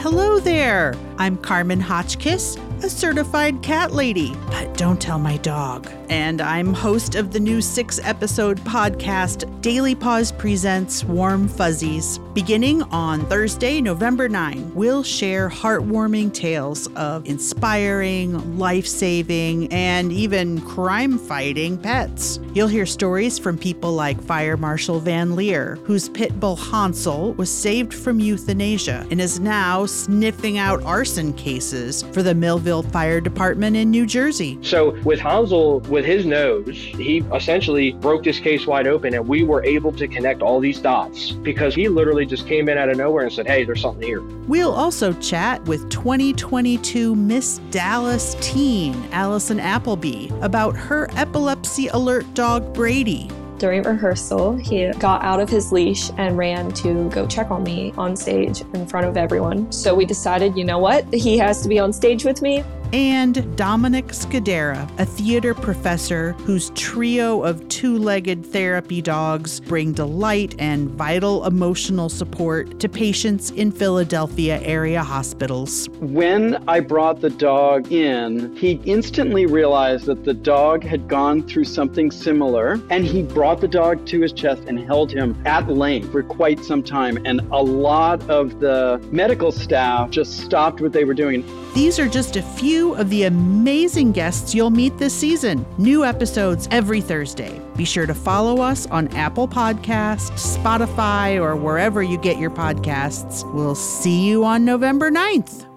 [0.00, 0.94] Hello there.
[1.16, 5.90] I'm Karman Hotchkiss, a certified cat lady, but don't tell my dog.
[6.08, 12.18] And I'm host of the new six episode podcast, Daily Paws Presents Warm Fuzzies.
[12.32, 20.60] Beginning on Thursday, November 9, we'll share heartwarming tales of inspiring, life saving, and even
[20.60, 22.38] crime fighting pets.
[22.54, 27.50] You'll hear stories from people like Fire Marshal Van Leer, whose pit bull Hansel was
[27.50, 33.76] saved from euthanasia and is now sniffing out arson cases for the Millville Fire Department
[33.76, 34.58] in New Jersey.
[34.62, 39.42] So with Hansel, with his nose, he essentially broke this case wide open, and we
[39.42, 42.98] were able to connect all these dots because he literally just came in out of
[42.98, 44.20] nowhere and said, Hey, there's something here.
[44.46, 52.74] We'll also chat with 2022 Miss Dallas teen Allison Appleby about her epilepsy alert dog
[52.74, 53.30] Brady.
[53.58, 57.92] During rehearsal, he got out of his leash and ran to go check on me
[57.98, 59.70] on stage in front of everyone.
[59.72, 61.12] So we decided, you know what?
[61.12, 66.70] He has to be on stage with me and Dominic Scudera, a theater professor whose
[66.70, 73.70] trio of two legged therapy dogs bring delight and vital emotional support to patients in
[73.70, 75.88] Philadelphia area hospitals.
[76.00, 81.64] When I brought the dog in, he instantly realized that the dog had gone through
[81.64, 86.10] something similar, and he brought the dog to his chest and held him at length
[86.10, 87.18] for quite some time.
[87.24, 91.44] And a lot of the medical staff just stopped what they were doing.
[91.74, 92.42] These are just a
[92.78, 95.66] few of the amazing guests you'll meet this season.
[95.78, 97.60] New episodes every Thursday.
[97.76, 103.42] Be sure to follow us on Apple Podcasts, Spotify, or wherever you get your podcasts.
[103.52, 105.67] We'll see you on November 9th.